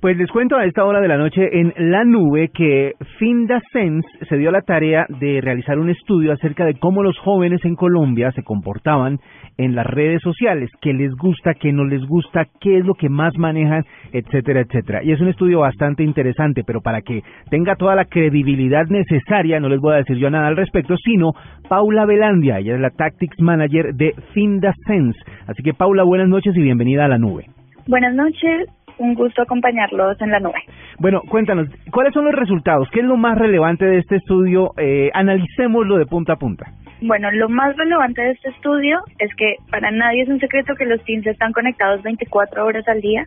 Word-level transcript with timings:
Pues 0.00 0.16
les 0.16 0.30
cuento 0.30 0.56
a 0.56 0.64
esta 0.64 0.86
hora 0.86 0.98
de 1.02 1.08
la 1.08 1.18
noche 1.18 1.60
en 1.60 1.74
La 1.76 2.04
Nube 2.04 2.48
que 2.54 2.94
FindaSense 3.18 4.08
se 4.30 4.38
dio 4.38 4.50
la 4.50 4.62
tarea 4.62 5.04
de 5.20 5.42
realizar 5.42 5.78
un 5.78 5.90
estudio 5.90 6.32
acerca 6.32 6.64
de 6.64 6.78
cómo 6.78 7.02
los 7.02 7.18
jóvenes 7.18 7.62
en 7.66 7.74
Colombia 7.76 8.32
se 8.32 8.42
comportaban 8.42 9.18
en 9.58 9.74
las 9.74 9.84
redes 9.84 10.22
sociales, 10.22 10.70
qué 10.80 10.94
les 10.94 11.14
gusta, 11.16 11.52
qué 11.52 11.70
no 11.74 11.84
les 11.84 12.02
gusta, 12.06 12.46
qué 12.62 12.78
es 12.78 12.86
lo 12.86 12.94
que 12.94 13.10
más 13.10 13.36
manejan, 13.36 13.84
etcétera, 14.10 14.62
etcétera. 14.62 15.04
Y 15.04 15.12
es 15.12 15.20
un 15.20 15.28
estudio 15.28 15.60
bastante 15.60 16.02
interesante, 16.02 16.64
pero 16.66 16.80
para 16.80 17.02
que 17.02 17.22
tenga 17.50 17.76
toda 17.76 17.94
la 17.94 18.06
credibilidad 18.06 18.86
necesaria, 18.86 19.60
no 19.60 19.68
les 19.68 19.80
voy 19.80 19.92
a 19.92 19.98
decir 19.98 20.16
yo 20.16 20.30
nada 20.30 20.46
al 20.46 20.56
respecto, 20.56 20.96
sino 20.96 21.32
Paula 21.68 22.06
Velandia, 22.06 22.58
ella 22.60 22.74
es 22.74 22.80
la 22.80 22.88
Tactics 22.88 23.38
Manager 23.38 23.92
de 23.92 24.14
FindaSense. 24.32 25.20
Así 25.46 25.62
que 25.62 25.74
Paula, 25.74 26.04
buenas 26.04 26.28
noches 26.28 26.56
y 26.56 26.62
bienvenida 26.62 27.04
a 27.04 27.08
La 27.08 27.18
Nube. 27.18 27.44
Buenas 27.86 28.14
noches, 28.14 28.68
un 29.00 29.14
gusto 29.14 29.42
acompañarlos 29.42 30.20
en 30.20 30.30
la 30.30 30.40
nube. 30.40 30.62
Bueno, 30.98 31.22
cuéntanos, 31.22 31.68
¿cuáles 31.90 32.12
son 32.12 32.26
los 32.26 32.34
resultados? 32.34 32.88
¿Qué 32.92 33.00
es 33.00 33.06
lo 33.06 33.16
más 33.16 33.36
relevante 33.36 33.86
de 33.86 33.98
este 33.98 34.16
estudio? 34.16 34.72
Eh, 34.76 35.10
analicémoslo 35.14 35.96
de 35.96 36.06
punta 36.06 36.34
a 36.34 36.36
punta. 36.36 36.66
Bueno, 37.00 37.30
lo 37.30 37.48
más 37.48 37.74
relevante 37.76 38.20
de 38.20 38.32
este 38.32 38.50
estudio 38.50 39.00
es 39.18 39.34
que 39.36 39.56
para 39.70 39.90
nadie 39.90 40.22
es 40.22 40.28
un 40.28 40.38
secreto 40.38 40.74
que 40.74 40.84
los 40.84 41.02
teens 41.04 41.26
están 41.26 41.52
conectados 41.52 42.02
24 42.02 42.64
horas 42.64 42.86
al 42.88 43.00
día. 43.00 43.24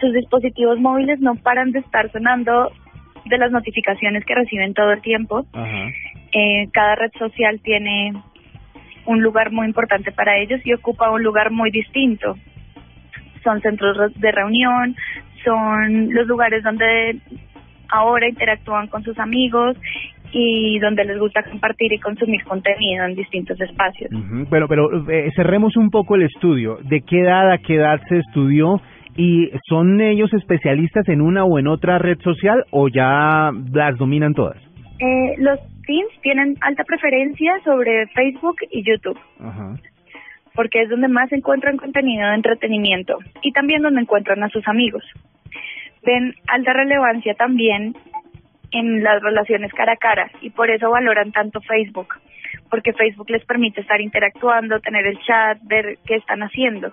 Sus 0.00 0.14
dispositivos 0.14 0.80
móviles 0.80 1.20
no 1.20 1.34
paran 1.36 1.70
de 1.72 1.80
estar 1.80 2.10
sonando 2.10 2.72
de 3.26 3.36
las 3.36 3.52
notificaciones 3.52 4.24
que 4.24 4.34
reciben 4.34 4.72
todo 4.72 4.92
el 4.92 5.02
tiempo. 5.02 5.44
Eh, 6.32 6.68
cada 6.72 6.94
red 6.94 7.10
social 7.18 7.60
tiene 7.62 8.14
un 9.04 9.20
lugar 9.20 9.52
muy 9.52 9.66
importante 9.66 10.12
para 10.12 10.38
ellos 10.38 10.60
y 10.64 10.72
ocupa 10.72 11.10
un 11.10 11.22
lugar 11.22 11.50
muy 11.50 11.70
distinto 11.70 12.36
son 13.42 13.60
centros 13.60 13.96
de 14.14 14.32
reunión, 14.32 14.96
son 15.44 16.14
los 16.14 16.26
lugares 16.26 16.62
donde 16.62 17.18
ahora 17.90 18.28
interactúan 18.28 18.86
con 18.88 19.02
sus 19.02 19.18
amigos 19.18 19.76
y 20.32 20.78
donde 20.80 21.04
les 21.04 21.18
gusta 21.18 21.42
compartir 21.42 21.92
y 21.92 21.98
consumir 21.98 22.44
contenido 22.44 23.06
en 23.06 23.14
distintos 23.14 23.58
espacios. 23.60 24.10
Pero, 24.50 24.68
pero 24.68 25.10
eh, 25.10 25.30
cerremos 25.34 25.76
un 25.76 25.90
poco 25.90 26.16
el 26.16 26.22
estudio. 26.22 26.78
¿De 26.84 27.00
qué 27.00 27.20
edad 27.20 27.50
a 27.50 27.58
qué 27.58 27.76
edad 27.76 28.00
se 28.08 28.18
estudió? 28.18 28.80
¿Y 29.16 29.50
son 29.68 30.00
ellos 30.00 30.32
especialistas 30.34 31.08
en 31.08 31.22
una 31.22 31.44
o 31.44 31.58
en 31.58 31.66
otra 31.66 31.98
red 31.98 32.18
social 32.20 32.64
o 32.70 32.88
ya 32.88 33.50
las 33.72 33.96
dominan 33.96 34.34
todas? 34.34 34.58
Eh, 35.00 35.34
los 35.38 35.58
teens 35.86 36.10
tienen 36.22 36.56
alta 36.60 36.84
preferencia 36.84 37.54
sobre 37.64 38.06
Facebook 38.08 38.56
y 38.70 38.84
YouTube. 38.84 39.18
Ajá 39.40 39.76
porque 40.58 40.82
es 40.82 40.88
donde 40.88 41.06
más 41.06 41.30
encuentran 41.30 41.76
contenido 41.76 42.26
de 42.26 42.34
entretenimiento 42.34 43.18
y 43.42 43.52
también 43.52 43.80
donde 43.80 44.00
encuentran 44.00 44.42
a 44.42 44.48
sus 44.48 44.66
amigos. 44.66 45.04
Ven 46.04 46.34
alta 46.48 46.72
relevancia 46.72 47.34
también 47.34 47.94
en 48.72 49.04
las 49.04 49.22
relaciones 49.22 49.72
cara 49.72 49.92
a 49.92 49.96
cara 49.96 50.32
y 50.40 50.50
por 50.50 50.68
eso 50.68 50.90
valoran 50.90 51.30
tanto 51.30 51.60
Facebook, 51.60 52.08
porque 52.70 52.92
Facebook 52.92 53.30
les 53.30 53.44
permite 53.44 53.82
estar 53.82 54.00
interactuando, 54.00 54.80
tener 54.80 55.06
el 55.06 55.20
chat, 55.20 55.58
ver 55.62 55.96
qué 56.04 56.16
están 56.16 56.40
haciendo. 56.40 56.92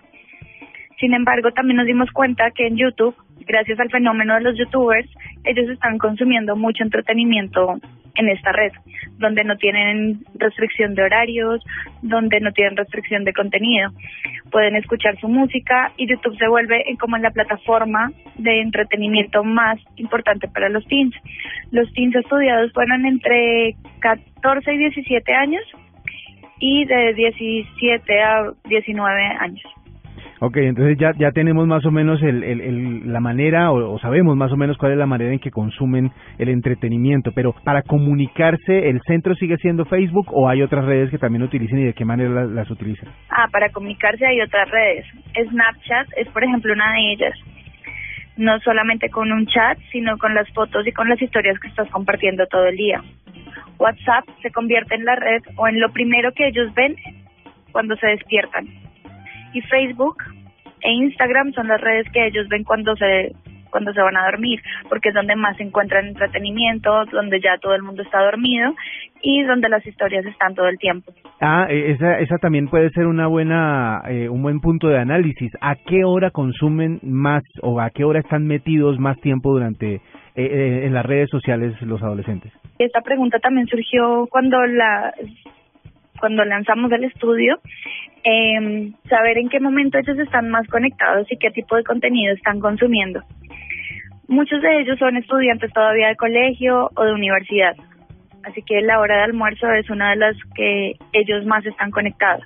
Sin 1.00 1.16
embargo, 1.16 1.50
también 1.50 1.78
nos 1.78 1.88
dimos 1.88 2.12
cuenta 2.12 2.52
que 2.52 2.68
en 2.68 2.78
YouTube, 2.78 3.16
gracias 3.42 3.80
al 3.80 3.90
fenómeno 3.90 4.36
de 4.36 4.42
los 4.42 4.58
youtubers, 4.58 5.10
ellos 5.44 5.70
están 5.70 5.98
consumiendo 5.98 6.56
mucho 6.56 6.84
entretenimiento 6.84 7.80
en 8.16 8.30
esta 8.30 8.52
red, 8.52 8.72
donde 9.18 9.44
no 9.44 9.58
tienen 9.58 10.24
restricción 10.36 10.96
de 10.96 11.04
horarios, 11.04 11.64
donde 12.02 12.40
no 12.40 12.52
tienen 12.52 12.78
restricción 12.78 13.24
de 13.24 13.34
contenido. 13.34 13.92
Pueden 14.52 14.76
escuchar 14.76 15.20
su 15.20 15.28
música 15.28 15.92
y 15.98 16.08
YouTube 16.08 16.38
se 16.38 16.48
vuelve 16.48 16.84
como 17.00 17.18
en 17.18 17.24
la 17.24 17.32
plataforma 17.32 18.12
de 18.38 18.62
entretenimiento 18.62 19.44
más 19.44 19.80
importante 19.98 20.48
para 20.48 20.70
los 20.70 20.86
teens. 20.88 21.14
Los 21.72 21.92
teens 21.94 22.16
estudiados 22.16 22.72
fueron 22.74 23.06
entre 23.06 23.76
14 24.00 24.74
y 24.74 24.78
17 24.78 25.34
años 25.34 25.64
y 26.60 26.86
de 26.86 27.14
17 27.14 28.22
a 28.22 28.52
19 28.66 29.24
años. 29.40 29.64
Ok, 30.46 30.58
entonces 30.58 30.96
ya, 31.00 31.12
ya 31.18 31.32
tenemos 31.32 31.66
más 31.66 31.84
o 31.88 31.92
menos 31.92 32.22
el, 32.22 32.44
el, 32.44 33.12
la 33.12 33.20
manera 33.20 33.72
o, 33.72 33.98
sabemos 33.98 34.38
más 34.38 34.52
o 34.52 34.56
menos 34.56 34.78
cuál 34.78 34.92
es 34.92 34.98
la 35.00 35.08
manera 35.08 35.34
en 35.34 35.40
que 35.40 35.50
consumen 35.50 36.12
el 36.38 36.50
entretenimiento, 36.50 37.32
pero 37.32 37.56
para 37.64 37.82
comunicarse, 37.82 38.90
¿el 38.90 39.02
centro 39.08 39.34
sigue 39.34 39.58
siendo 39.58 39.86
Facebook 39.86 40.28
o 40.30 40.48
hay 40.48 40.62
otras 40.62 40.86
redes 40.86 41.10
que 41.10 41.18
también 41.18 41.42
utilicen 41.42 41.80
y 41.80 41.86
de 41.86 41.94
qué 41.94 42.06
manera 42.06 42.46
las, 42.46 42.70
utilizan? 42.70 43.10
Ah, 43.32 43.48
para 43.52 43.72
comunicarse 43.72 44.24
hay 44.24 44.40
otras 44.40 44.70
redes. 44.70 45.08
Snapchat 45.50 46.10
es, 46.16 46.28
por 46.28 46.44
ejemplo, 46.44 46.74
una 46.74 46.94
de 46.94 47.14
ellas. 47.14 47.34
No 48.38 48.60
solamente 48.60 49.10
con 49.10 49.32
un 49.32 49.48
chat, 49.48 49.80
sino 49.92 50.20
con 50.20 50.36
las 50.36 50.48
fotos 50.54 50.86
y 50.86 50.92
con 50.92 51.10
las 51.10 51.20
historias 51.20 51.60
que 51.60 51.70
estás 51.70 51.90
compartiendo 51.90 52.46
todo 52.46 52.68
el 52.68 52.78
día. 52.78 53.02
WhatsApp 53.80 54.26
se 54.44 54.52
convierte 54.52 54.94
en 54.94 55.06
la 55.06 55.16
red 55.16 55.42
o 55.56 55.68
en 55.68 55.80
lo 55.80 55.92
primero 55.92 56.34
que 56.34 56.50
ellos 56.50 56.72
ven 56.76 56.96
cuando 57.72 57.96
se 57.96 58.06
despiertan 58.06 58.68
y 59.56 59.62
Facebook 59.62 60.18
e 60.86 60.92
Instagram 60.92 61.52
son 61.54 61.68
las 61.68 61.82
redes 61.82 62.08
que 62.12 62.28
ellos 62.28 62.48
ven 62.48 62.64
cuando 62.64 62.96
se 62.96 63.32
cuando 63.76 63.92
se 63.92 64.00
van 64.00 64.16
a 64.16 64.24
dormir, 64.24 64.62
porque 64.88 65.10
es 65.10 65.16
donde 65.16 65.36
más 65.36 65.58
se 65.58 65.64
encuentran 65.64 66.08
entretenimiento, 66.08 67.04
donde 67.12 67.42
ya 67.42 67.58
todo 67.58 67.76
el 67.76 67.84
mundo 67.84 68.04
está 68.04 68.24
dormido 68.24 68.74
y 69.22 69.44
donde 69.44 69.68
las 69.68 69.86
historias 69.86 70.26
están 70.26 70.56
todo 70.56 70.70
el 70.70 70.78
tiempo. 70.78 71.12
Ah, 71.42 71.68
e, 71.70 71.92
esa, 71.92 72.20
esa 72.20 72.38
también 72.38 72.70
puede 72.70 72.90
ser 72.92 73.06
una 73.06 73.28
buena, 73.28 74.02
eh, 74.08 74.30
un 74.30 74.42
buen 74.44 74.62
punto 74.62 74.88
de 74.88 74.98
análisis. 74.98 75.52
¿A 75.60 75.76
qué 75.76 76.06
hora 76.06 76.32
consumen 76.32 77.02
más 77.04 77.44
o 77.64 77.82
a 77.82 77.90
qué 77.90 78.06
hora 78.06 78.20
están 78.20 78.48
metidos 78.48 78.98
más 78.98 79.20
tiempo 79.20 79.52
durante 79.52 79.96
eh, 79.96 80.02
eh, 80.36 80.86
en 80.86 80.94
las 80.94 81.06
redes 81.06 81.30
sociales 81.30 81.74
los 81.82 82.02
adolescentes? 82.02 82.54
Esta 82.80 83.02
pregunta 83.02 83.40
también 83.40 83.68
surgió 83.68 84.26
cuando 84.30 84.66
la 84.66 85.14
cuando 86.20 86.46
lanzamos 86.46 86.92
el 86.94 87.04
estudio, 87.04 87.58
eh, 88.26 88.92
saber 89.08 89.38
en 89.38 89.50
qué 89.50 89.60
momento 89.60 90.00
ellos 90.00 90.18
están 90.18 90.50
más 90.50 90.68
conectados 90.68 91.32
y 91.32 91.38
qué 91.38 91.52
tipo 91.52 91.76
de 91.76 91.84
contenido 91.84 92.34
están 92.34 92.60
consumiendo. 92.60 93.22
Muchos 94.28 94.62
de 94.64 94.80
ellos 94.82 94.98
son 94.98 95.16
estudiantes 95.16 95.72
todavía 95.72 96.08
de 96.08 96.16
colegio 96.16 96.90
o 96.96 97.04
de 97.04 97.14
universidad, 97.14 97.76
así 98.44 98.64
que 98.64 98.82
la 98.82 99.00
hora 99.00 99.18
de 99.18 99.24
almuerzo 99.24 99.72
es 99.72 99.88
una 99.92 100.10
de 100.10 100.16
las 100.16 100.36
que 100.56 100.94
ellos 101.14 101.46
más 101.46 101.64
están 101.68 101.92
conectados. 101.92 102.44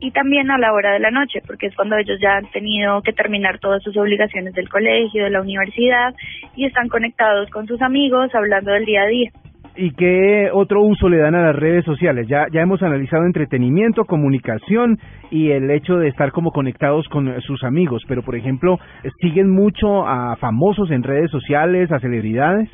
Y 0.00 0.12
también 0.12 0.48
a 0.52 0.58
la 0.58 0.72
hora 0.72 0.92
de 0.92 1.00
la 1.00 1.10
noche, 1.10 1.42
porque 1.44 1.66
es 1.66 1.74
cuando 1.74 1.96
ellos 1.96 2.20
ya 2.20 2.36
han 2.36 2.48
tenido 2.52 3.02
que 3.02 3.12
terminar 3.12 3.58
todas 3.58 3.82
sus 3.82 3.96
obligaciones 3.96 4.54
del 4.54 4.68
colegio, 4.68 5.24
de 5.24 5.30
la 5.30 5.40
universidad, 5.40 6.14
y 6.54 6.66
están 6.66 6.88
conectados 6.88 7.50
con 7.50 7.66
sus 7.66 7.82
amigos, 7.82 8.32
hablando 8.32 8.70
del 8.70 8.84
día 8.84 9.02
a 9.02 9.06
día. 9.06 9.32
¿Y 9.80 9.92
qué 9.92 10.50
otro 10.52 10.82
uso 10.82 11.08
le 11.08 11.18
dan 11.18 11.36
a 11.36 11.46
las 11.46 11.54
redes 11.54 11.84
sociales? 11.84 12.26
Ya, 12.26 12.46
ya 12.50 12.62
hemos 12.62 12.82
analizado 12.82 13.24
entretenimiento, 13.24 14.06
comunicación 14.06 14.98
y 15.30 15.52
el 15.52 15.70
hecho 15.70 15.98
de 15.98 16.08
estar 16.08 16.32
como 16.32 16.50
conectados 16.50 17.06
con 17.06 17.40
sus 17.42 17.62
amigos, 17.62 18.02
pero 18.08 18.24
por 18.24 18.34
ejemplo, 18.34 18.80
¿siguen 19.20 19.48
mucho 19.48 20.04
a 20.04 20.34
famosos 20.34 20.90
en 20.90 21.04
redes 21.04 21.30
sociales, 21.30 21.92
a 21.92 22.00
celebridades? 22.00 22.68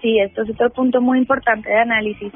Sí, 0.00 0.18
esto 0.20 0.42
es 0.42 0.50
otro 0.50 0.70
punto 0.70 1.02
muy 1.02 1.18
importante 1.18 1.68
de 1.68 1.80
análisis. 1.80 2.32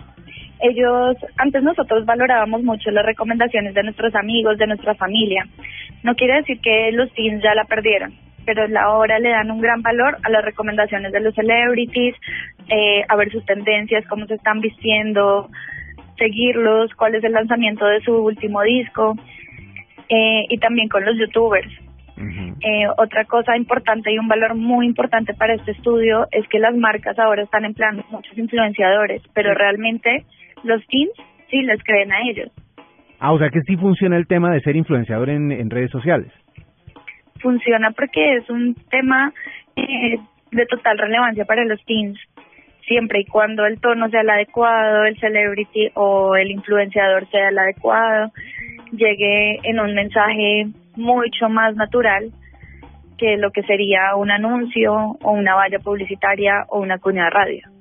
Ellos, 0.61 1.17
antes 1.39 1.63
nosotros 1.63 2.05
valorábamos 2.05 2.63
mucho 2.63 2.91
las 2.91 3.07
recomendaciones 3.07 3.73
de 3.73 3.83
nuestros 3.83 4.15
amigos, 4.15 4.59
de 4.59 4.67
nuestra 4.67 4.95
familia. 4.95 5.47
No 6.03 6.15
quiere 6.17 6.35
decir 6.35 6.61
que 6.61 6.93
los 6.93 7.11
teens 7.15 7.43
ya 7.43 7.55
la 7.55 7.65
perdieron 7.65 8.13
pero 8.45 8.65
ahora 8.79 9.19
le 9.19 9.31
dan 9.31 9.51
un 9.51 9.61
gran 9.61 9.83
valor 9.83 10.19
a 10.23 10.31
las 10.31 10.45
recomendaciones 10.45 11.13
de 11.13 11.21
los 11.21 11.35
celebrities, 11.35 12.15
eh, 12.69 13.03
a 13.09 13.17
ver 13.17 13.31
sus 13.31 13.45
tendencias, 13.45 14.07
cómo 14.09 14.27
se 14.27 14.35
están 14.35 14.61
vistiendo, 14.61 15.49
seguirlos, 16.19 16.93
cuál 16.95 17.15
es 17.15 17.25
el 17.25 17.33
lanzamiento 17.33 17.87
de 17.87 18.01
su 18.01 18.15
último 18.15 18.63
disco, 18.63 19.17
eh, 20.09 20.45
y 20.49 20.59
también 20.59 20.89
con 20.89 21.05
los 21.05 21.17
youtubers. 21.19 21.71
eh, 22.61 22.87
otra 22.99 23.25
cosa 23.25 23.57
importante 23.57 24.13
y 24.13 24.19
un 24.19 24.29
valor 24.29 24.55
muy 24.55 24.87
importante 24.87 25.35
para 25.35 25.55
este 25.55 25.73
estudio 25.73 26.29
es 26.31 26.47
que 26.49 26.61
las 26.61 26.77
marcas 26.77 27.19
ahora 27.19 27.43
están 27.43 27.65
empleando 27.65 28.05
muchos 28.11 28.39
influenciadores, 28.39 29.23
pero 29.35 29.55
realmente 29.55 30.25
los 30.63 30.87
teens 30.87 31.11
sí 31.51 31.63
les 31.63 31.83
creen 31.83 32.13
a 32.13 32.21
ellos. 32.29 32.53
Ah, 33.19 33.33
o 33.33 33.39
sea 33.39 33.49
que 33.49 33.63
sí 33.63 33.77
funciona 33.77 34.17
el 34.17 34.29
tema 34.29 34.53
de 34.53 34.61
ser 34.61 34.77
influenciador 34.77 35.31
en 35.31 35.71
redes 35.71 35.91
sociales 35.91 36.33
funciona 37.43 37.91
porque 37.91 38.37
es 38.37 38.49
un 38.49 38.75
tema 38.91 39.33
eh, 39.77 40.19
de 40.51 40.67
total 40.67 40.99
relevancia 40.99 41.45
para 41.45 41.65
los 41.65 41.85
teens, 41.85 42.19
siempre 42.87 43.21
y 43.21 43.25
cuando 43.25 43.67
el 43.67 43.81
tono 43.81 44.09
sea 44.11 44.21
el 44.21 44.31
adecuado, 44.31 45.05
el 45.05 45.19
celebrity 45.19 45.91
o 45.95 46.37
el 46.37 46.51
influenciador 46.51 47.29
sea 47.31 47.49
el 47.49 47.59
adecuado, 47.59 48.33
llegue 48.93 49.59
en 49.63 49.81
un 49.81 49.95
mensaje 49.95 50.67
mucho 50.97 51.49
más 51.49 51.75
natural 51.77 52.31
que 53.19 53.37
lo 53.37 53.51
que 53.51 53.63
sería 53.63 54.15
un 54.17 54.31
anuncio 54.31 54.93
o 54.95 55.31
una 55.33 55.55
valla 55.55 55.79
publicitaria 55.79 56.65
o 56.69 56.81
una 56.81 56.99
cuña 56.99 57.25
de 57.25 57.31
radio. 57.31 57.72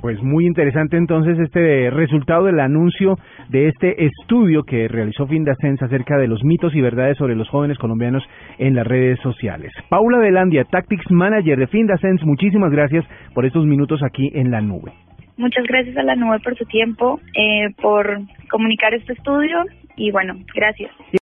Pues 0.00 0.22
muy 0.22 0.46
interesante 0.46 0.96
entonces 0.96 1.36
este 1.40 1.90
resultado 1.90 2.44
del 2.44 2.60
anuncio 2.60 3.18
de 3.48 3.66
este 3.66 4.04
estudio 4.04 4.62
que 4.62 4.86
realizó 4.86 5.26
Findasens 5.26 5.82
acerca 5.82 6.16
de 6.16 6.28
los 6.28 6.44
mitos 6.44 6.72
y 6.76 6.80
verdades 6.80 7.18
sobre 7.18 7.34
los 7.34 7.48
jóvenes 7.48 7.78
colombianos 7.78 8.22
en 8.58 8.76
las 8.76 8.86
redes 8.86 9.18
sociales. 9.20 9.72
Paula 9.88 10.18
Velandia, 10.18 10.64
Tactics 10.64 11.10
Manager 11.10 11.58
de 11.58 11.66
Findasens, 11.66 12.24
muchísimas 12.24 12.70
gracias 12.70 13.04
por 13.34 13.44
estos 13.44 13.66
minutos 13.66 14.00
aquí 14.04 14.30
en 14.34 14.52
la 14.52 14.60
nube. 14.60 14.92
Muchas 15.36 15.64
gracias 15.66 15.96
a 15.96 16.02
la 16.04 16.14
nube 16.14 16.38
por 16.44 16.56
su 16.56 16.64
tiempo, 16.64 17.20
eh, 17.34 17.74
por 17.80 18.20
comunicar 18.50 18.94
este 18.94 19.14
estudio 19.14 19.64
y 19.96 20.12
bueno, 20.12 20.34
gracias. 20.54 20.92